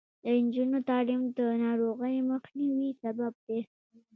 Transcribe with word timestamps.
د 0.23 0.25
نجونو 0.45 0.77
تعلیم 0.89 1.21
د 1.37 1.39
ناروغیو 1.63 2.27
مخنیوي 2.31 2.89
سبب 3.01 3.33
دی. 3.45 3.59